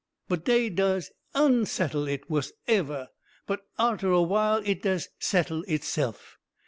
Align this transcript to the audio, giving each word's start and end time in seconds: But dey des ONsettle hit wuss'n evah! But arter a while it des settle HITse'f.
But 0.27 0.45
dey 0.45 0.69
des 0.69 1.03
ONsettle 1.35 2.05
hit 2.05 2.27
wuss'n 2.27 2.53
evah! 2.67 3.09
But 3.45 3.67
arter 3.77 4.09
a 4.09 4.23
while 4.23 4.63
it 4.65 4.81
des 4.81 5.01
settle 5.19 5.61
HITse'f. 5.67 6.39